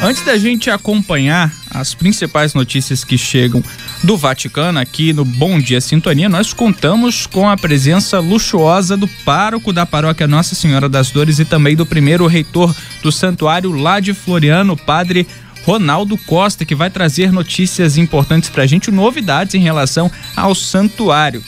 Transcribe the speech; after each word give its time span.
Antes 0.00 0.24
da 0.24 0.38
gente 0.38 0.70
acompanhar 0.70 1.52
as 1.70 1.92
principais 1.92 2.54
notícias 2.54 3.02
que 3.02 3.18
chegam 3.18 3.62
do 4.04 4.16
Vaticano 4.16 4.78
aqui 4.78 5.12
no 5.12 5.24
Bom 5.24 5.58
Dia 5.58 5.80
Sintonia, 5.80 6.28
nós 6.28 6.52
contamos 6.52 7.26
com 7.26 7.48
a 7.48 7.56
presença 7.56 8.20
luxuosa 8.20 8.96
do 8.96 9.08
pároco 9.24 9.72
da 9.72 9.84
paróquia 9.84 10.28
Nossa 10.28 10.54
Senhora 10.54 10.88
das 10.88 11.10
Dores 11.10 11.40
e 11.40 11.44
também 11.44 11.74
do 11.74 11.84
primeiro 11.84 12.28
reitor 12.28 12.74
do 13.02 13.10
santuário 13.10 13.72
lá 13.72 13.98
de 13.98 14.14
Floriano, 14.14 14.76
padre 14.76 15.26
Ronaldo 15.64 16.16
Costa, 16.16 16.64
que 16.64 16.76
vai 16.76 16.90
trazer 16.90 17.32
notícias 17.32 17.98
importantes 17.98 18.48
para 18.48 18.62
a 18.62 18.66
gente, 18.66 18.92
novidades 18.92 19.56
em 19.56 19.60
relação 19.60 20.10
ao 20.36 20.54
santuário. 20.54 21.42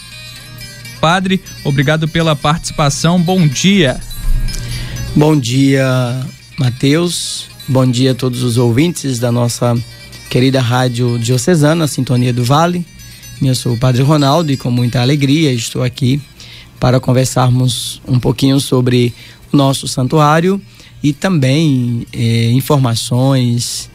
Padre, 1.01 1.41
obrigado 1.65 2.09
pela 2.09 2.35
participação. 2.35 3.23
Bom 3.23 3.47
dia. 3.47 3.99
Bom 5.15 5.39
dia, 5.39 6.21
Matheus. 6.59 7.50
Bom 7.71 7.87
dia 7.87 8.11
a 8.11 8.15
todos 8.17 8.43
os 8.43 8.59
ouvintes 8.59 9.21
da 9.21 9.31
nossa 9.31 9.79
querida 10.29 10.61
rádio 10.61 11.17
diocesana, 11.21 11.87
Sintonia 11.87 12.33
do 12.33 12.43
Vale. 12.43 12.85
Eu 13.41 13.55
sou 13.55 13.75
o 13.75 13.79
Padre 13.79 14.03
Ronaldo 14.03 14.51
e 14.51 14.57
com 14.57 14.73
muita 14.73 15.01
alegria 15.01 15.53
estou 15.53 15.85
aqui 15.85 16.21
para 16.81 16.99
conversarmos 16.99 18.03
um 18.09 18.19
pouquinho 18.19 18.59
sobre 18.59 19.15
o 19.53 19.57
nosso 19.57 19.87
santuário 19.87 20.61
e 21.01 21.13
também 21.13 22.05
eh, 22.13 22.51
informações, 22.51 23.89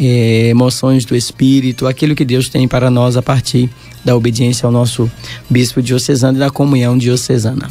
eh, 0.00 0.48
emoções 0.48 1.04
do 1.04 1.14
Espírito, 1.14 1.86
aquilo 1.86 2.16
que 2.16 2.24
Deus 2.24 2.48
tem 2.48 2.66
para 2.66 2.90
nós 2.90 3.16
a 3.16 3.22
partir 3.22 3.70
da 4.04 4.16
obediência 4.16 4.66
ao 4.66 4.72
nosso 4.72 5.08
bispo 5.48 5.80
diocesano 5.80 6.36
e 6.36 6.40
da 6.40 6.50
comunhão 6.50 6.98
diocesana. 6.98 7.70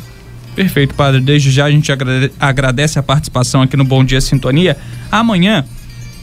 Perfeito, 0.60 0.94
Padre. 0.94 1.22
Desde 1.22 1.50
já 1.52 1.68
a 1.68 1.72
gente 1.72 1.90
agradece 2.38 3.00
a 3.00 3.02
participação 3.02 3.62
aqui 3.62 3.78
no 3.78 3.86
Bom 3.86 4.04
Dia 4.04 4.20
Sintonia. 4.20 4.76
Amanhã 5.10 5.64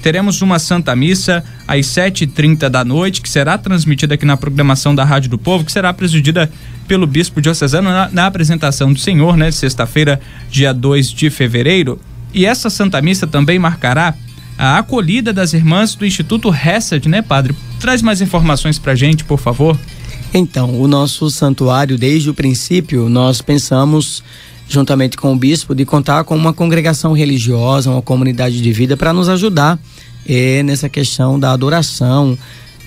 teremos 0.03 0.43
uma 0.43 0.59
Santa 0.59 0.95
Missa 0.95 1.43
às 1.67 1.87
7h30 1.87 2.69
da 2.69 2.85
noite, 2.85 3.23
que 3.23 3.31
será 3.31 3.57
transmitida 3.57 4.15
aqui 4.15 4.27
na 4.27 4.37
programação 4.37 4.95
da 4.95 5.05
Rádio 5.05 5.31
do 5.31 5.39
Povo, 5.39 5.65
que 5.65 5.73
será 5.73 5.91
presidida 5.91 6.53
pelo 6.87 7.07
Bispo 7.07 7.41
Diocesano 7.41 7.89
na, 7.89 8.11
na 8.11 8.27
apresentação 8.27 8.93
do 8.93 8.99
Senhor, 8.99 9.39
né? 9.39 9.51
Sexta-feira, 9.51 10.21
dia 10.51 10.75
2 10.75 11.13
de 11.13 11.31
fevereiro. 11.31 11.99
E 12.35 12.45
essa 12.45 12.69
Santa 12.69 13.01
Missa 13.01 13.27
também 13.27 13.59
marcará 13.59 14.13
a 14.59 14.77
acolhida 14.77 15.33
das 15.33 15.55
irmãs 15.55 15.95
do 15.95 16.05
Instituto 16.05 16.55
Hesed, 16.55 17.09
né, 17.09 17.23
Padre? 17.23 17.57
Traz 17.81 18.03
mais 18.03 18.21
informações 18.21 18.79
pra 18.79 18.95
gente, 18.95 19.25
por 19.25 19.41
favor. 19.41 19.79
Então, 20.39 20.79
o 20.79 20.87
nosso 20.87 21.31
santuário, 21.31 21.97
desde 21.97 22.29
o 22.29 22.35
princípio, 22.35 23.09
nós 23.09 23.41
pensamos, 23.41 24.23
juntamente 24.69 25.17
com 25.17 25.33
o 25.33 25.37
bispo, 25.37 25.75
de 25.75 25.87
contar 25.87 26.25
com 26.25 26.37
uma 26.37 26.53
congregação 26.53 27.15
religiosa, 27.15 27.91
uma 27.91 28.03
comunidade 28.03 28.61
de 28.61 28.71
vida, 28.71 28.99
para 28.99 29.15
nos 29.15 29.31
ajudar 29.31 29.79
eh, 30.29 30.63
nessa 30.63 30.91
questão 30.91 31.41
da 31.41 31.53
adoração 31.53 32.37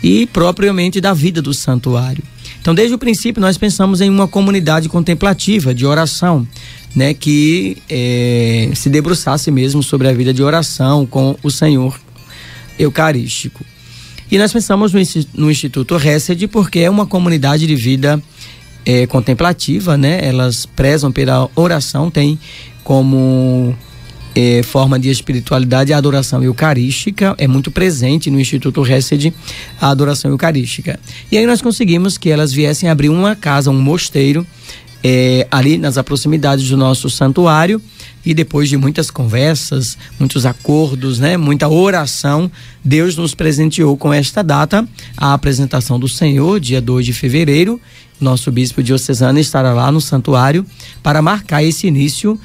e 0.04 0.28
propriamente 0.28 1.02
da 1.02 1.12
vida 1.12 1.42
do 1.42 1.52
santuário. 1.52 2.24
Então, 2.62 2.76
desde 2.76 2.94
o 2.94 3.00
princípio, 3.00 3.42
nós 3.42 3.58
pensamos 3.58 4.00
em 4.00 4.12
uma 4.12 4.28
comunidade 4.28 4.88
contemplativa 4.88 5.74
de 5.74 5.88
oração, 5.88 6.48
né, 6.96 7.16
que 7.16 7.78
eh, 7.90 8.70
se 8.76 8.92
debruçasse 8.92 9.50
mesmo 9.50 9.82
sobre 9.82 10.08
a 10.08 10.14
vida 10.14 10.32
de 10.32 10.44
oração 10.44 11.04
com 11.04 11.36
o 11.42 11.50
Senhor 11.50 12.00
Eucarístico. 12.78 13.66
E 14.32 14.38
nós 14.38 14.54
pensamos 14.54 14.94
no, 15.34 15.50
Instituto 15.50 15.96
Hesed 15.98 16.48
porque 16.48 16.80
é 16.80 16.90
uma 16.90 17.08
comunidade 17.08 17.66
de 17.66 17.76
vida 17.76 18.22
é, 18.86 19.08
contemplativa, 19.08 19.98
né? 19.98 20.20
Elas 20.22 20.66
prezam 20.66 21.12
pela 21.12 21.50
oração, 21.56 22.12
tem 22.12 22.40
como 22.84 23.76
é, 24.36 24.62
forma 24.64 25.00
de 25.00 25.10
espiritualidade 25.10 25.92
a 25.92 25.98
adoração 25.98 26.44
eucarística, 26.44 27.34
é 27.38 27.48
muito 27.48 27.72
presente 27.72 28.30
no 28.30 28.40
Instituto 28.40 28.86
Hesed 28.86 29.34
a 29.82 29.90
adoração 29.90 30.30
eucarística. 30.32 31.00
E 31.32 31.38
aí 31.38 31.46
nós 31.46 31.62
conseguimos 31.62 32.18
que 32.18 32.30
elas 32.30 32.54
viessem 32.54 32.90
abrir 32.90 33.10
uma 33.10 33.36
casa, 33.36 33.72
um 33.72 33.82
mosteiro, 33.82 34.46
é, 35.04 35.48
ali 35.50 35.78
nas 35.78 35.98
proximidades 36.02 36.68
do 36.70 36.78
nosso 36.78 37.10
santuário 37.10 37.82
e 38.26 38.34
depois 38.34 38.68
de 38.68 38.78
muitas 38.78 39.10
conversas, 39.10 39.98
muitos 40.20 40.46
acordos, 40.46 41.20
né, 41.20 41.38
muita 41.38 41.70
oração, 41.70 42.52
Deus 42.84 43.16
nos 43.16 43.34
presenteou 43.34 43.96
com 43.98 44.14
esta 44.14 44.44
data, 44.44 44.88
a 45.18 45.34
apresentação 45.34 46.00
do 46.00 46.08
Senhor, 46.08 46.60
dia 46.60 46.82
2 46.82 47.06
de 47.06 47.14
fevereiro. 47.14 47.80
Nosso 48.20 48.52
bispo 48.52 48.84
diocesano 48.84 49.40
estará 49.40 49.74
lá 49.74 49.92
no 49.92 50.02
santuário 50.02 50.66
para 51.02 51.22
marcar 51.22 51.64
esse 51.64 51.88
início 51.88 52.38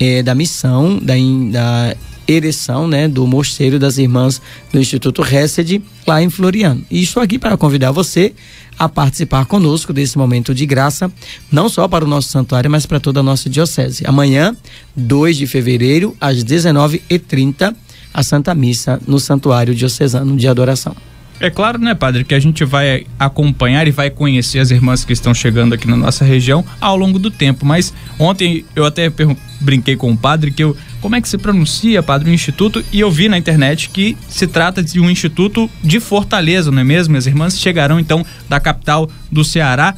eh, 0.00 0.22
da 0.22 0.34
missão, 0.34 0.98
da, 0.98 1.14
da 1.50 1.96
ereção 2.28 2.86
né, 2.86 3.08
do 3.08 3.26
Mosteiro 3.26 3.78
das 3.78 3.96
Irmãs 3.96 4.40
do 4.70 4.78
Instituto 4.78 5.24
Hesed, 5.24 5.82
lá 6.06 6.22
em 6.22 6.28
Floriano. 6.28 6.84
E 6.90 7.02
estou 7.02 7.22
aqui 7.22 7.38
para 7.38 7.56
convidar 7.56 7.90
você 7.90 8.34
a 8.78 8.88
participar 8.88 9.46
conosco 9.46 9.92
desse 9.92 10.16
momento 10.16 10.54
de 10.54 10.64
graça, 10.66 11.10
não 11.50 11.68
só 11.68 11.88
para 11.88 12.04
o 12.04 12.08
nosso 12.08 12.28
santuário, 12.28 12.70
mas 12.70 12.86
para 12.86 13.00
toda 13.00 13.20
a 13.20 13.22
nossa 13.22 13.50
diocese. 13.50 14.04
Amanhã, 14.06 14.54
2 14.94 15.38
de 15.38 15.46
fevereiro, 15.46 16.16
às 16.20 16.44
19h30, 16.44 17.74
a 18.12 18.22
Santa 18.22 18.54
Missa 18.54 19.00
no 19.06 19.18
Santuário 19.18 19.74
Diocesano 19.74 20.36
de 20.36 20.46
Adoração. 20.46 20.94
É 21.40 21.50
claro, 21.50 21.78
né, 21.78 21.94
padre, 21.94 22.24
que 22.24 22.34
a 22.34 22.40
gente 22.40 22.64
vai 22.64 23.06
acompanhar 23.16 23.86
e 23.86 23.92
vai 23.92 24.10
conhecer 24.10 24.58
as 24.58 24.72
irmãs 24.72 25.04
que 25.04 25.12
estão 25.12 25.32
chegando 25.32 25.72
aqui 25.72 25.86
na 25.86 25.96
nossa 25.96 26.24
região 26.24 26.64
ao 26.80 26.96
longo 26.96 27.16
do 27.16 27.30
tempo. 27.30 27.64
Mas 27.64 27.94
ontem 28.18 28.64
eu 28.74 28.84
até 28.84 29.10
brinquei 29.60 29.94
com 29.94 30.10
o 30.10 30.16
padre 30.16 30.50
que 30.50 30.64
eu. 30.64 30.76
Como 31.00 31.14
é 31.14 31.20
que 31.20 31.28
se 31.28 31.38
pronuncia, 31.38 32.02
padre, 32.02 32.30
o 32.30 32.34
instituto? 32.34 32.84
E 32.92 33.00
eu 33.00 33.10
vi 33.10 33.28
na 33.28 33.38
internet 33.38 33.88
que 33.90 34.16
se 34.28 34.46
trata 34.46 34.82
de 34.82 34.98
um 34.98 35.08
instituto 35.08 35.70
de 35.82 36.00
Fortaleza, 36.00 36.70
não 36.70 36.80
é 36.80 36.84
mesmo? 36.84 37.16
As 37.16 37.26
irmãs 37.26 37.58
chegarão 37.58 38.00
então 38.00 38.24
da 38.48 38.58
capital 38.58 39.08
do 39.30 39.44
Ceará 39.44 39.94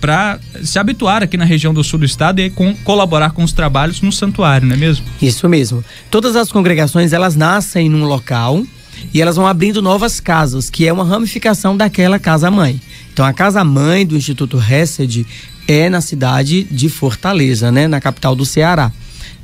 para 0.00 0.38
se 0.62 0.78
habituar 0.78 1.22
aqui 1.22 1.36
na 1.36 1.44
região 1.44 1.72
do 1.72 1.82
sul 1.82 1.98
do 1.98 2.04
estado 2.04 2.40
e 2.40 2.50
com, 2.50 2.74
colaborar 2.84 3.30
com 3.30 3.42
os 3.42 3.52
trabalhos 3.52 4.00
no 4.00 4.12
santuário, 4.12 4.66
não 4.66 4.74
é 4.74 4.78
mesmo? 4.78 5.04
Isso 5.20 5.48
mesmo. 5.48 5.82
Todas 6.10 6.36
as 6.36 6.52
congregações 6.52 7.12
elas 7.12 7.34
nascem 7.34 7.88
num 7.88 8.04
local 8.04 8.62
e 9.12 9.20
elas 9.20 9.36
vão 9.36 9.46
abrindo 9.46 9.82
novas 9.82 10.20
casas, 10.20 10.70
que 10.70 10.86
é 10.86 10.92
uma 10.92 11.04
ramificação 11.04 11.76
daquela 11.76 12.18
casa-mãe. 12.18 12.80
Então, 13.12 13.24
a 13.24 13.32
casa-mãe 13.32 14.06
do 14.06 14.16
Instituto 14.16 14.62
Hesed 14.62 15.26
é 15.66 15.88
na 15.88 16.00
cidade 16.00 16.64
de 16.64 16.88
Fortaleza, 16.88 17.72
né, 17.72 17.88
na 17.88 18.00
capital 18.00 18.36
do 18.36 18.44
Ceará. 18.44 18.92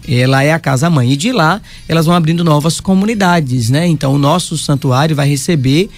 Ela 0.09 0.43
é 0.43 0.53
a 0.53 0.59
casa-mãe. 0.59 1.13
E 1.13 1.17
de 1.17 1.33
lá, 1.33 1.61
elas 1.89 2.07
vão 2.07 2.15
abrindo 2.15 2.43
novas 2.43 2.81
comunidades, 2.81 3.71
né? 3.71 3.87
Então, 3.87 4.15
o 4.15 4.19
nosso 4.19 4.57
santuário 4.57 5.15
vai 5.15 5.29
receber 5.29 5.91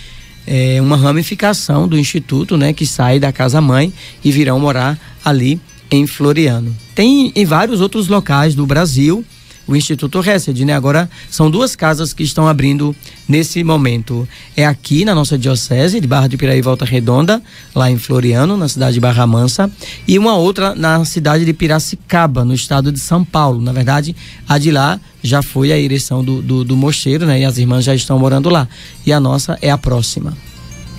é, 0.47 0.81
uma 0.81 0.97
ramificação 0.97 1.87
do 1.87 1.99
Instituto, 1.99 2.57
né, 2.57 2.73
que 2.73 2.87
sai 2.87 3.19
da 3.19 3.33
casa-mãe 3.33 3.93
e 4.25 4.33
virão 4.33 4.59
morar 4.59 4.99
ali 5.25 5.61
em 5.91 6.07
Floriano. 6.07 6.75
Tem 6.95 7.33
em 7.35 7.45
vários 7.45 7.81
outros 7.81 8.09
locais 8.09 8.55
do 8.55 8.67
Brasil 8.67 9.25
o 9.67 9.77
Instituto 9.77 10.21
Hesed, 10.21 10.65
né? 10.65 10.75
Agora 10.75 11.09
são 11.31 11.51
duas 11.51 11.77
casas 11.77 12.13
que 12.13 12.23
estão 12.23 12.47
abrindo 12.47 12.95
nesse 13.29 13.63
momento. 13.63 14.29
É 14.57 14.67
aqui 14.67 15.05
na 15.05 15.15
nossa 15.15 15.39
diocese 15.39 16.01
de 16.01 16.07
Barra 16.07 16.29
de 16.29 16.37
Piraí 16.37 16.61
Volta 16.61 16.85
Redonda, 16.85 17.43
lá 17.75 17.91
em 17.91 17.99
Floriano, 17.99 18.57
na 18.57 18.69
cidade 18.69 18.95
de 18.95 19.01
Barra 19.01 19.27
Mansa, 19.27 19.71
e 20.07 20.19
uma 20.19 20.37
outra 20.37 20.75
na 20.75 21.05
cidade 21.05 21.45
de 21.45 21.53
Piracicaba, 21.53 22.45
no 22.45 22.55
estado 22.55 22.91
de 22.91 23.01
São 23.01 23.25
Paulo. 23.25 23.61
Na 23.61 23.73
verdade, 23.73 24.15
a 24.49 24.59
de 24.59 24.71
lá 24.71 25.01
já 25.23 25.43
foi 25.43 25.73
a 25.73 25.79
ereção 25.79 26.25
do, 26.25 26.43
do, 26.43 26.65
do 26.65 26.77
mosteiro, 26.77 27.27
né? 27.27 27.41
E 27.41 27.45
as 27.45 27.59
irmãs 27.59 27.85
já 27.85 27.95
estão 27.95 28.19
morando 28.19 28.49
lá. 28.49 28.69
E 29.07 29.13
a 29.13 29.21
nossa 29.21 29.59
é 29.63 29.71
a 29.71 29.79
próxima. 29.79 30.37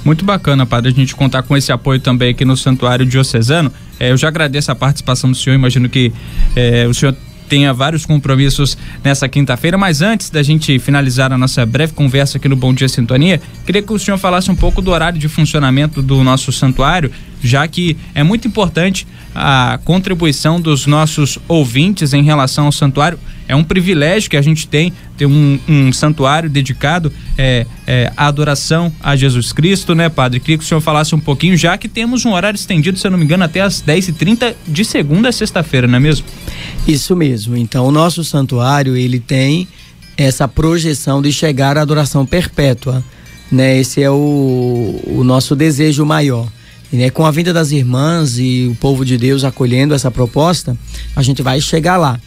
Muito 0.06 0.26
bacana, 0.26 0.66
padre, 0.66 0.92
a 0.92 0.94
gente 0.94 1.16
contar 1.16 1.44
com 1.44 1.56
esse 1.56 1.72
apoio 1.72 2.00
também 2.00 2.32
aqui 2.32 2.44
no 2.44 2.58
Santuário 2.58 3.06
Diocesano. 3.06 3.72
É, 3.98 4.12
eu 4.12 4.18
já 4.18 4.28
agradeço 4.28 4.70
a 4.70 4.76
participação 4.76 5.32
do 5.32 5.38
senhor, 5.38 5.56
imagino 5.56 5.88
que 5.88 6.12
é, 6.56 6.86
o 6.88 6.94
senhor 6.94 7.16
tenha 7.54 7.72
vários 7.72 8.04
compromissos 8.04 8.76
nessa 9.04 9.30
quinta-feira, 9.30 9.78
mas 9.78 10.02
antes 10.02 10.32
da 10.32 10.42
gente 10.42 10.80
finalizar 10.80 11.32
a 11.32 11.38
nossa 11.38 11.64
breve 11.64 11.94
conversa 11.94 12.40
aqui 12.40 12.50
no 12.50 12.56
Bom 12.56 12.74
Dia 12.74 12.90
Sintonia, 12.90 13.40
queria 13.64 13.84
que 13.84 13.94
o 13.94 14.00
senhor 14.00 14.18
falasse 14.18 14.50
um 14.50 14.56
pouco 14.56 14.82
do 14.82 14.90
horário 14.90 15.20
de 15.20 15.30
funcionamento 15.30 16.02
do 16.02 16.24
nosso 16.24 16.52
santuário, 16.52 17.12
já 17.44 17.68
que 17.68 17.96
é 18.16 18.24
muito 18.24 18.48
importante 18.48 19.06
a 19.36 19.80
contribuição 19.86 20.60
dos 20.60 20.88
nossos 20.88 21.38
ouvintes 21.48 22.12
em 22.12 22.24
relação 22.24 22.66
ao 22.66 22.72
santuário. 22.72 23.20
É 23.48 23.56
um 23.56 23.64
privilégio 23.64 24.32
que 24.32 24.38
a 24.38 24.42
gente 24.42 24.68
tem 24.68 24.92
ter 25.16 25.28
um, 25.28 25.60
um 25.68 25.94
santuário 25.94 26.50
dedicado 26.50 27.14
é, 27.38 27.68
é, 27.86 28.12
à 28.18 28.28
adoração 28.28 28.92
a 29.00 29.16
Jesus 29.16 29.52
Cristo, 29.54 29.94
né, 29.94 30.10
Padre? 30.10 30.40
Queria 30.40 30.58
que 30.58 30.64
o 30.64 30.68
senhor 30.68 30.82
falasse 30.82 31.14
um 31.14 31.20
pouquinho, 31.20 31.56
já 31.56 31.78
que 31.78 31.88
temos 31.88 32.26
um 32.26 32.34
horário 32.34 32.58
estendido, 32.58 32.98
se 32.98 33.06
eu 33.06 33.12
não 33.12 33.18
me 33.18 33.26
engano, 33.26 33.44
até 33.44 33.62
as 33.62 33.82
10h30 33.84 34.56
de 34.68 34.84
segunda 34.84 35.30
a 35.30 35.32
sexta-feira, 35.32 35.88
não 35.88 35.98
é 35.98 36.00
mesmo? 36.00 36.26
Isso 36.88 37.16
mesmo. 37.16 37.56
Então, 37.56 37.86
o 37.86 37.92
nosso 37.92 38.24
santuário, 38.24 38.98
ele 38.98 39.20
tem 39.20 39.68
essa 40.18 40.48
projeção 40.48 41.22
de 41.22 41.32
chegar 41.32 41.78
à 41.78 41.82
adoração 41.82 42.26
perpétua, 42.26 43.04
né? 43.52 43.78
Esse 43.80 44.02
é 44.02 44.10
o, 44.10 45.02
o 45.08 45.24
nosso 45.24 45.56
desejo 45.56 46.06
maior. 46.06 46.48
E, 46.92 46.98
né, 46.98 47.10
com 47.10 47.26
a 47.26 47.32
vinda 47.32 47.54
das 47.54 47.72
irmãs 47.72 48.38
e 48.38 48.68
o 48.72 48.76
povo 48.76 49.04
de 49.04 49.18
Deus 49.18 49.44
acolhendo 49.44 49.94
essa 49.94 50.12
proposta, 50.12 50.78
a 51.16 51.24
gente 51.24 51.42
vai 51.42 51.60
chegar 51.62 51.98
lá. 51.98 52.20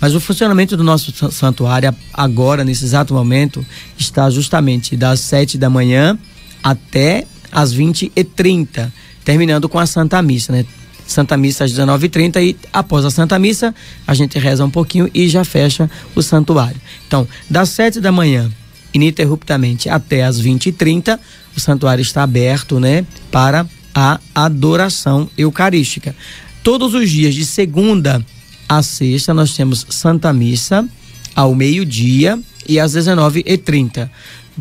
Mas 0.00 0.14
o 0.14 0.20
funcionamento 0.20 0.76
do 0.76 0.82
nosso 0.82 1.12
santuário 1.30 1.94
agora, 2.12 2.64
nesse 2.64 2.84
exato 2.84 3.12
momento, 3.12 3.64
está 3.96 4.30
justamente 4.30 4.96
das 4.96 5.20
7 5.20 5.58
da 5.58 5.68
manhã 5.68 6.18
até 6.62 7.26
as 7.52 7.72
20 7.72 8.12
e 8.14 8.24
30 8.24 8.92
terminando 9.24 9.68
com 9.68 9.78
a 9.78 9.84
Santa 9.84 10.22
Missa, 10.22 10.52
né? 10.52 10.64
Santa 11.08 11.36
Missa 11.36 11.64
às 11.64 11.72
19h30 11.72 12.42
e 12.42 12.56
após 12.72 13.04
a 13.04 13.10
Santa 13.10 13.38
Missa 13.38 13.74
a 14.06 14.14
gente 14.14 14.38
reza 14.38 14.64
um 14.64 14.70
pouquinho 14.70 15.10
e 15.12 15.28
já 15.28 15.44
fecha 15.44 15.90
o 16.14 16.22
santuário. 16.22 16.80
Então, 17.06 17.26
das 17.48 17.70
7 17.70 18.00
da 18.00 18.12
manhã 18.12 18.50
ininterruptamente 18.92 19.88
até 19.88 20.24
as 20.24 20.40
20h30, 20.40 21.18
o 21.56 21.60
santuário 21.60 22.02
está 22.02 22.22
aberto, 22.22 22.78
né, 22.78 23.04
para 23.30 23.66
a 23.94 24.20
adoração 24.34 25.28
eucarística. 25.36 26.14
Todos 26.62 26.94
os 26.94 27.10
dias 27.10 27.34
de 27.34 27.44
segunda 27.44 28.24
a 28.68 28.82
sexta 28.82 29.32
nós 29.32 29.56
temos 29.56 29.86
Santa 29.88 30.30
Missa 30.32 30.86
ao 31.34 31.54
meio-dia 31.54 32.38
e 32.68 32.78
às 32.78 32.92
19h30. 32.92 34.10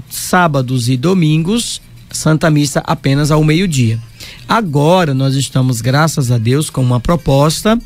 Sábados 0.09 0.87
e 0.87 0.95
domingos, 0.95 1.81
Santa 2.09 2.49
Missa 2.49 2.81
apenas 2.85 3.31
ao 3.31 3.43
meio-dia. 3.43 3.99
Agora 4.47 5.13
nós 5.13 5.35
estamos, 5.35 5.81
graças 5.81 6.31
a 6.31 6.37
Deus, 6.37 6.69
com 6.69 6.81
uma 6.81 6.99
proposta, 6.99 7.77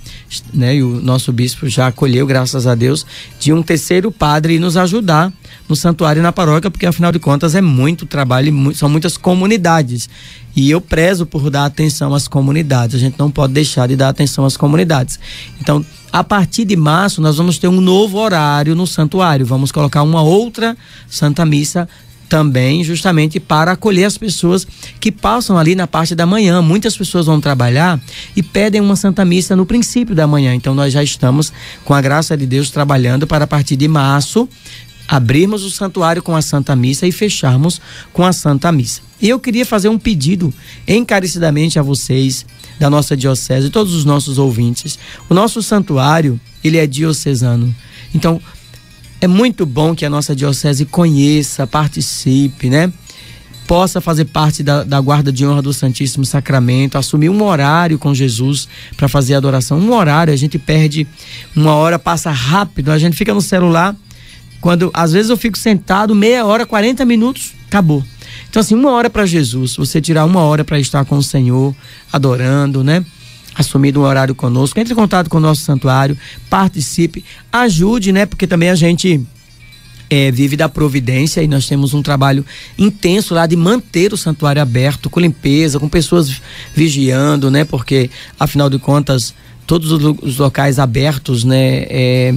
né? 0.54 0.76
E 0.76 0.84
o 0.84 1.02
nosso 1.02 1.32
bispo 1.34 1.68
já 1.68 1.88
acolheu, 1.88 2.26
graças 2.26 2.68
a 2.68 2.76
Deus, 2.76 3.06
de 3.40 3.52
um 3.52 3.64
terceiro 3.64 4.12
padre 4.12 4.60
nos 4.60 4.78
ajudar 4.78 5.34
no 5.68 5.76
santuário 5.76 6.20
e 6.20 6.24
na 6.24 6.32
paróquia, 6.32 6.70
porque 6.70 6.86
afinal 6.86 7.12
de 7.12 7.20
contas 7.20 7.56
é 7.56 7.62
muito 7.62 8.06
trabalho, 8.06 8.76
são 8.76 8.88
muitas 8.88 9.18
comunidades. 9.18 10.10
E 10.56 10.70
eu 10.70 10.82
prezo 10.82 11.26
por 11.26 11.50
dar 11.50 11.66
atenção 11.66 12.14
às 12.14 12.28
comunidades. 12.28 12.96
A 12.96 13.00
gente 13.00 13.18
não 13.18 13.32
pode 13.32 13.54
deixar 13.54 13.88
de 13.88 13.96
dar 13.96 14.10
atenção 14.10 14.46
às 14.46 14.58
comunidades. 14.58 15.20
Então, 15.60 15.84
a 16.12 16.24
partir 16.24 16.66
de 16.66 16.76
março, 16.76 17.22
nós 17.22 17.38
vamos 17.38 17.58
ter 17.58 17.70
um 17.70 17.80
novo 17.80 18.18
horário 18.18 18.76
no 18.76 18.86
santuário. 18.86 19.46
Vamos 19.46 19.72
colocar 19.72 20.04
uma 20.04 20.22
outra 20.22 20.78
Santa 21.10 21.46
Missa 21.46 21.88
também 22.32 22.82
justamente 22.82 23.42
para 23.42 23.74
acolher 23.74 24.06
as 24.06 24.18
pessoas 24.18 24.66
que 25.02 25.12
passam 25.12 25.58
ali 25.58 25.76
na 25.76 25.86
parte 25.86 26.16
da 26.16 26.26
manhã. 26.26 26.62
Muitas 26.62 26.96
pessoas 26.96 27.26
vão 27.26 27.42
trabalhar 27.42 28.00
e 28.34 28.42
pedem 28.42 28.80
uma 28.80 28.96
Santa 28.96 29.26
Missa 29.26 29.54
no 29.54 29.66
princípio 29.66 30.16
da 30.16 30.26
manhã. 30.26 30.56
Então 30.56 30.74
nós 30.74 30.94
já 30.94 31.04
estamos 31.04 31.52
com 31.84 31.94
a 31.94 32.00
graça 32.00 32.38
de 32.38 32.46
Deus 32.46 32.72
trabalhando 32.72 33.28
para 33.28 33.44
a 33.44 33.48
partir 33.48 33.76
de 33.76 33.86
março 33.86 34.48
abrirmos 35.10 35.66
o 35.66 35.70
santuário 35.70 36.24
com 36.24 36.34
a 36.34 36.42
Santa 36.42 36.74
Missa 36.74 37.06
e 37.06 37.12
fecharmos 37.12 37.82
com 38.14 38.24
a 38.24 38.32
Santa 38.32 38.72
Missa. 38.72 39.02
E 39.22 39.28
eu 39.28 39.38
queria 39.38 39.66
fazer 39.66 39.90
um 39.90 40.00
pedido 40.00 40.54
encarecidamente 40.88 41.78
a 41.78 41.82
vocês 41.82 42.46
da 42.80 42.90
nossa 42.90 43.18
diocese, 43.18 43.70
todos 43.70 43.94
os 43.94 44.06
nossos 44.06 44.38
ouvintes. 44.38 44.98
O 45.28 45.34
nosso 45.34 45.62
santuário, 45.62 46.40
ele 46.64 46.78
é 46.78 46.88
diocesano. 46.88 47.76
Então, 48.16 48.42
é 49.22 49.28
muito 49.28 49.68
bom 49.68 49.94
que 49.94 50.04
a 50.04 50.10
nossa 50.10 50.36
diocese 50.36 50.84
conheça, 50.84 51.68
participe, 51.68 52.72
né? 52.72 52.92
Possa 53.68 54.02
fazer 54.02 54.26
parte 54.26 54.64
da, 54.64 54.84
da 54.84 55.00
guarda 55.00 55.32
de 55.32 55.46
honra 55.46 55.62
do 55.62 55.72
Santíssimo 55.72 56.26
Sacramento, 56.26 56.98
assumir 56.98 57.30
um 57.30 57.44
horário 57.44 58.00
com 58.00 58.16
Jesus 58.16 58.68
para 58.98 59.08
fazer 59.08 59.36
a 59.36 59.38
adoração. 59.38 59.80
Um 59.80 59.94
horário, 59.94 60.34
a 60.34 60.36
gente 60.36 60.58
perde 60.58 61.08
uma 61.56 61.76
hora, 61.76 62.00
passa 62.00 62.32
rápido, 62.32 62.92
a 62.92 62.98
gente 62.98 63.16
fica 63.16 63.34
no 63.34 63.42
celular. 63.42 63.96
Quando 64.60 64.90
às 64.94 65.14
vezes 65.14 65.30
eu 65.30 65.38
fico 65.38 65.58
sentado 65.58 66.16
meia 66.16 66.44
hora, 66.44 66.66
40 66.66 67.06
minutos, 67.06 67.54
acabou. 67.68 68.04
Então, 68.50 68.60
assim, 68.60 68.76
uma 68.76 68.92
hora 68.92 69.10
para 69.10 69.26
Jesus, 69.26 69.76
você 69.76 70.02
tirar 70.02 70.26
uma 70.26 70.42
hora 70.42 70.66
para 70.66 70.80
estar 70.80 71.06
com 71.06 71.18
o 71.18 71.24
Senhor, 71.24 71.76
adorando, 72.12 72.84
né? 72.84 73.06
Assumido 73.56 74.02
um 74.02 74.04
horário 74.04 74.34
conosco, 74.34 74.80
entre 74.80 74.94
em 74.94 74.96
contato 74.96 75.30
com 75.30 75.38
o 75.38 75.42
nosso 75.42 75.62
santuário, 75.62 76.18
participe, 76.50 77.24
ajude, 77.52 78.12
né? 78.12 78.26
Porque 78.26 78.48
também 78.48 78.70
a 78.70 78.76
gente 78.76 79.22
é, 80.10 80.30
vive 80.32 80.58
da 80.58 80.68
providência 80.68 81.42
e 81.42 81.48
nós 81.48 81.68
temos 81.68 81.94
um 81.94 82.02
trabalho 82.02 82.46
intenso 82.78 83.34
lá 83.34 83.46
de 83.46 83.56
manter 83.56 84.14
o 84.14 84.18
santuário 84.18 84.62
aberto, 84.62 85.10
com 85.10 85.20
limpeza, 85.20 85.80
com 85.80 85.88
pessoas 85.88 86.42
vigiando, 86.76 87.50
né? 87.50 87.64
Porque, 87.64 88.10
afinal 88.40 88.70
de 88.70 88.78
contas, 88.78 89.34
todos 89.66 89.92
os 89.92 90.38
locais 90.38 90.80
abertos, 90.80 91.44
né? 91.44 91.86
É, 91.90 92.36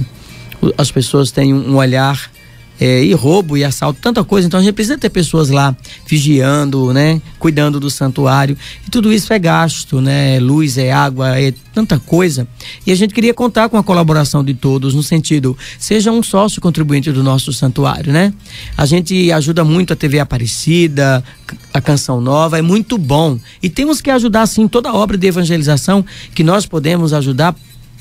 as 0.77 0.89
pessoas 0.89 1.31
têm 1.31 1.53
um 1.53 1.75
olhar 1.75 2.31
é, 2.79 3.03
e 3.03 3.13
roubo 3.13 3.57
e 3.57 3.63
assalto, 3.63 3.99
tanta 4.01 4.23
coisa. 4.23 4.47
Então 4.47 4.59
a 4.59 4.63
gente 4.63 4.73
precisa 4.73 4.97
ter 4.97 5.09
pessoas 5.09 5.49
lá 5.49 5.75
vigiando, 6.07 6.93
né, 6.93 7.21
cuidando 7.39 7.79
do 7.79 7.89
santuário. 7.89 8.57
E 8.85 8.89
tudo 8.89 9.11
isso 9.11 9.31
é 9.33 9.39
gasto, 9.39 10.01
né? 10.01 10.39
Luz, 10.39 10.77
é 10.77 10.91
água, 10.91 11.39
é 11.39 11.53
tanta 11.73 11.99
coisa. 11.99 12.47
E 12.85 12.91
a 12.91 12.95
gente 12.95 13.13
queria 13.13 13.33
contar 13.33 13.69
com 13.69 13.77
a 13.77 13.83
colaboração 13.83 14.43
de 14.43 14.53
todos 14.53 14.93
no 14.93 15.03
sentido, 15.03 15.57
seja 15.77 16.11
um 16.11 16.23
sócio 16.23 16.61
contribuinte 16.61 17.11
do 17.11 17.23
nosso 17.23 17.51
santuário, 17.51 18.11
né? 18.11 18.33
A 18.77 18.85
gente 18.85 19.31
ajuda 19.31 19.63
muito 19.63 19.93
a 19.93 19.95
TV 19.95 20.19
Aparecida, 20.19 21.23
a 21.73 21.81
Canção 21.81 22.21
Nova, 22.21 22.57
é 22.57 22.61
muito 22.61 22.97
bom. 22.97 23.37
E 23.61 23.69
temos 23.69 24.01
que 24.01 24.09
ajudar 24.09 24.47
sim 24.47 24.67
toda 24.67 24.89
a 24.89 24.95
obra 24.95 25.17
de 25.17 25.27
evangelização 25.27 26.05
que 26.33 26.43
nós 26.43 26.65
podemos 26.65 27.13
ajudar 27.13 27.55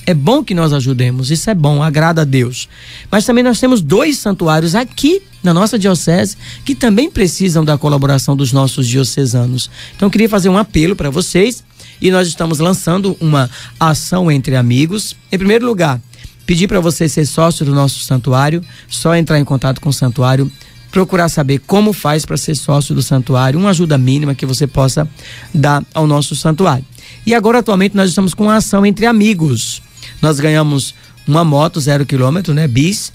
é 0.06 0.12
bom 0.12 0.44
que 0.44 0.54
nós 0.54 0.72
ajudemos, 0.72 1.30
isso 1.30 1.48
é 1.48 1.54
bom, 1.54 1.82
agrada 1.82 2.22
a 2.22 2.24
Deus. 2.24 2.68
Mas 3.10 3.24
também 3.24 3.42
nós 3.42 3.58
temos 3.58 3.80
dois 3.80 4.18
santuários 4.18 4.74
aqui 4.74 5.22
na 5.42 5.54
nossa 5.54 5.78
diocese 5.78 6.36
que 6.64 6.74
também 6.74 7.10
precisam 7.10 7.64
da 7.64 7.78
colaboração 7.78 8.36
dos 8.36 8.52
nossos 8.52 8.86
diocesanos. 8.86 9.70
Então 9.96 10.06
eu 10.06 10.10
queria 10.10 10.28
fazer 10.28 10.48
um 10.48 10.58
apelo 10.58 10.94
para 10.94 11.10
vocês 11.10 11.64
e 12.00 12.10
nós 12.10 12.28
estamos 12.28 12.58
lançando 12.58 13.16
uma 13.20 13.50
ação 13.78 14.30
entre 14.30 14.56
amigos. 14.56 15.16
Em 15.32 15.38
primeiro 15.38 15.64
lugar, 15.64 16.00
pedir 16.44 16.68
para 16.68 16.80
você 16.80 17.08
ser 17.08 17.24
sócio 17.24 17.64
do 17.64 17.74
nosso 17.74 18.00
santuário, 18.00 18.62
só 18.88 19.14
entrar 19.14 19.38
em 19.38 19.44
contato 19.44 19.80
com 19.80 19.88
o 19.88 19.92
santuário, 19.92 20.50
procurar 20.90 21.28
saber 21.28 21.60
como 21.66 21.92
faz 21.92 22.24
para 22.26 22.36
ser 22.36 22.54
sócio 22.54 22.94
do 22.94 23.02
santuário, 23.02 23.58
uma 23.58 23.70
ajuda 23.70 23.96
mínima 23.96 24.34
que 24.34 24.46
você 24.46 24.66
possa 24.66 25.08
dar 25.52 25.82
ao 25.94 26.06
nosso 26.06 26.36
santuário. 26.36 26.84
E 27.26 27.34
agora 27.34 27.60
atualmente 27.60 27.96
nós 27.96 28.10
estamos 28.10 28.34
com 28.34 28.44
uma 28.44 28.56
ação 28.56 28.84
entre 28.84 29.06
amigos. 29.06 29.82
Nós 30.24 30.40
ganhamos 30.40 30.94
uma 31.28 31.44
moto 31.44 31.78
zero 31.78 32.06
quilômetro, 32.06 32.54
né? 32.54 32.66
Bis, 32.66 33.12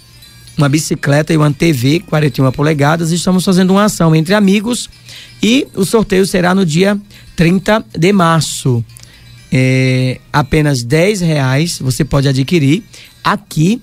uma 0.56 0.70
bicicleta 0.70 1.34
e 1.34 1.38
uma 1.38 1.52
TV 1.52 2.02
41 2.02 2.52
polegadas. 2.52 3.10
Estamos 3.10 3.44
fazendo 3.44 3.72
uma 3.72 3.86
ação 3.86 4.16
entre 4.16 4.36
amigos 4.36 4.88
e 5.42 5.68
o 5.74 5.84
sorteio 5.86 6.24
será 6.28 6.54
no 6.54 6.64
dia 6.64 6.96
30 7.36 7.84
de 7.98 8.14
março. 8.14 8.86
É, 9.52 10.20
apenas 10.32 10.84
10 10.84 11.22
reais 11.22 11.80
você 11.82 12.06
pode 12.06 12.28
adquirir 12.28 12.84
aqui 13.24 13.82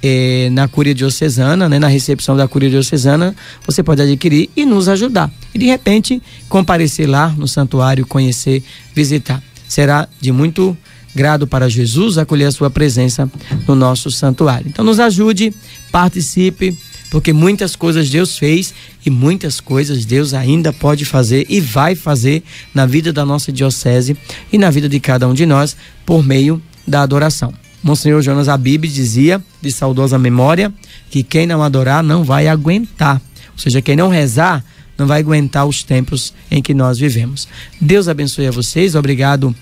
é, 0.00 0.48
na 0.52 0.68
Cúria 0.68 0.94
Diocesana, 0.94 1.68
né, 1.68 1.80
na 1.80 1.88
recepção 1.88 2.36
da 2.36 2.46
Cúria 2.46 2.70
Diocesana, 2.70 3.34
você 3.66 3.82
pode 3.82 4.00
adquirir 4.00 4.50
e 4.54 4.64
nos 4.64 4.88
ajudar. 4.88 5.28
E 5.52 5.58
de 5.58 5.66
repente 5.66 6.22
comparecer 6.48 7.08
lá 7.08 7.28
no 7.30 7.48
santuário, 7.48 8.06
conhecer, 8.06 8.62
visitar. 8.94 9.42
Será 9.66 10.08
de 10.20 10.30
muito 10.30 10.78
grado 11.18 11.48
para 11.48 11.68
Jesus 11.68 12.16
acolher 12.16 12.44
a 12.44 12.52
sua 12.52 12.70
presença 12.70 13.28
no 13.66 13.74
nosso 13.74 14.08
santuário. 14.08 14.68
Então 14.68 14.84
nos 14.84 15.00
ajude, 15.00 15.52
participe, 15.90 16.78
porque 17.10 17.32
muitas 17.32 17.74
coisas 17.74 18.08
Deus 18.08 18.38
fez 18.38 18.72
e 19.04 19.10
muitas 19.10 19.60
coisas 19.60 20.04
Deus 20.04 20.32
ainda 20.32 20.72
pode 20.72 21.04
fazer 21.04 21.44
e 21.48 21.60
vai 21.60 21.96
fazer 21.96 22.44
na 22.72 22.86
vida 22.86 23.12
da 23.12 23.26
nossa 23.26 23.50
diocese 23.50 24.16
e 24.52 24.58
na 24.58 24.70
vida 24.70 24.88
de 24.88 25.00
cada 25.00 25.26
um 25.26 25.34
de 25.34 25.44
nós 25.44 25.76
por 26.06 26.24
meio 26.24 26.62
da 26.86 27.02
adoração. 27.02 27.52
Monsenhor 27.82 28.22
Jonas 28.22 28.48
Abib 28.48 28.84
dizia, 28.84 29.42
de 29.60 29.72
saudosa 29.72 30.20
memória, 30.20 30.72
que 31.10 31.24
quem 31.24 31.48
não 31.48 31.64
adorar 31.64 32.00
não 32.00 32.22
vai 32.22 32.46
aguentar. 32.46 33.20
Ou 33.52 33.58
seja, 33.58 33.82
quem 33.82 33.96
não 33.96 34.08
rezar 34.08 34.64
não 34.96 35.06
vai 35.06 35.18
aguentar 35.18 35.66
os 35.66 35.82
tempos 35.82 36.32
em 36.48 36.62
que 36.62 36.72
nós 36.72 36.96
vivemos. 36.96 37.48
Deus 37.80 38.06
abençoe 38.06 38.46
a 38.46 38.52
vocês. 38.52 38.94
Obrigado 38.94 39.52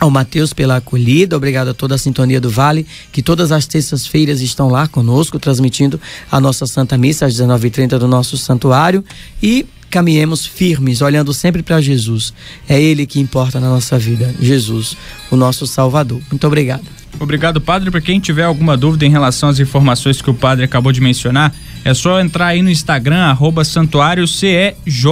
ao 0.00 0.10
Mateus 0.10 0.54
pela 0.54 0.76
acolhida, 0.76 1.36
obrigado 1.36 1.68
a 1.68 1.74
toda 1.74 1.94
a 1.94 1.98
sintonia 1.98 2.40
do 2.40 2.48
Vale, 2.48 2.86
que 3.12 3.22
todas 3.22 3.52
as 3.52 3.66
terças-feiras 3.66 4.40
estão 4.40 4.68
lá 4.68 4.88
conosco, 4.88 5.38
transmitindo 5.38 6.00
a 6.32 6.40
nossa 6.40 6.66
Santa 6.66 6.96
Missa 6.96 7.26
às 7.26 7.34
19h30 7.34 7.98
do 7.98 8.08
nosso 8.08 8.38
santuário 8.38 9.04
e 9.42 9.66
caminhemos 9.90 10.46
firmes, 10.46 11.02
olhando 11.02 11.34
sempre 11.34 11.62
para 11.62 11.80
Jesus. 11.80 12.32
É 12.66 12.80
Ele 12.80 13.04
que 13.06 13.20
importa 13.20 13.60
na 13.60 13.68
nossa 13.68 13.98
vida, 13.98 14.34
Jesus, 14.40 14.96
o 15.30 15.36
nosso 15.36 15.66
Salvador. 15.66 16.22
Muito 16.30 16.46
obrigado. 16.46 16.84
Obrigado, 17.18 17.60
Padre. 17.60 17.90
Para 17.90 18.00
quem 18.00 18.20
tiver 18.20 18.44
alguma 18.44 18.76
dúvida 18.76 19.04
em 19.04 19.10
relação 19.10 19.48
às 19.48 19.58
informações 19.58 20.22
que 20.22 20.30
o 20.30 20.34
Padre 20.34 20.64
acabou 20.64 20.92
de 20.92 21.00
mencionar, 21.00 21.52
é 21.84 21.92
só 21.92 22.20
entrar 22.20 22.46
aí 22.46 22.62
no 22.62 22.70
Instagram, 22.70 23.18
arroba 23.18 23.64
santuário 23.64 24.26
CEJ 24.26 25.06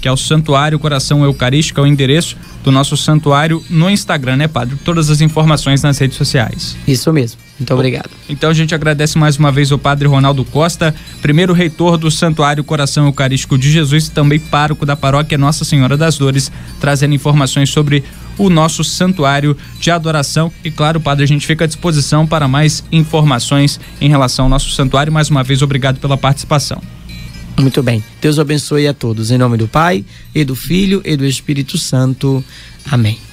que 0.00 0.08
é 0.08 0.12
o 0.12 0.16
Santuário 0.16 0.78
Coração 0.78 1.22
Eucarístico, 1.24 1.80
é 1.80 1.82
o 1.82 1.86
endereço 1.86 2.36
do 2.64 2.70
nosso 2.70 2.96
santuário 2.96 3.62
no 3.68 3.88
Instagram, 3.88 4.36
né, 4.36 4.48
Padre? 4.48 4.76
Todas 4.84 5.10
as 5.10 5.20
informações 5.20 5.82
nas 5.82 5.98
redes 5.98 6.16
sociais. 6.16 6.76
Isso 6.86 7.12
mesmo. 7.12 7.40
Muito 7.58 7.74
obrigado. 7.74 8.08
Então 8.28 8.48
a 8.48 8.54
gente 8.54 8.74
agradece 8.74 9.18
mais 9.18 9.36
uma 9.36 9.52
vez 9.52 9.70
o 9.70 9.78
Padre 9.78 10.08
Ronaldo 10.08 10.44
Costa, 10.46 10.94
primeiro 11.20 11.52
reitor 11.52 11.98
do 11.98 12.10
Santuário 12.10 12.64
Coração 12.64 13.04
Eucarístico 13.04 13.58
de 13.58 13.70
Jesus 13.70 14.06
e 14.06 14.10
também 14.10 14.38
pároco 14.38 14.86
da 14.86 14.96
paróquia 14.96 15.36
Nossa 15.36 15.62
Senhora 15.62 15.96
das 15.96 16.16
Dores, 16.16 16.50
trazendo 16.80 17.14
informações 17.14 17.68
sobre 17.68 18.02
o 18.38 18.48
nosso 18.48 18.82
santuário 18.82 19.54
de 19.78 19.90
adoração. 19.90 20.50
E 20.64 20.70
claro, 20.70 21.00
Padre, 21.00 21.24
a 21.24 21.28
gente 21.28 21.46
fica 21.46 21.64
à 21.64 21.66
disposição 21.66 22.26
para 22.26 22.48
mais 22.48 22.82
informações 22.90 23.78
em 24.00 24.08
relação 24.08 24.46
ao 24.46 24.48
nosso 24.48 24.70
santuário. 24.70 25.12
Mais 25.12 25.28
uma 25.28 25.42
vez, 25.42 25.60
obrigado 25.60 25.98
pela 26.00 26.16
participação. 26.16 26.80
Muito 27.60 27.82
bem. 27.82 28.02
Deus 28.20 28.38
abençoe 28.38 28.88
a 28.88 28.94
todos. 28.94 29.30
Em 29.30 29.38
nome 29.38 29.58
do 29.58 29.68
Pai, 29.68 30.04
e 30.34 30.44
do 30.44 30.56
Filho, 30.56 31.02
e 31.04 31.14
do 31.16 31.26
Espírito 31.26 31.76
Santo. 31.76 32.42
Amém. 32.90 33.29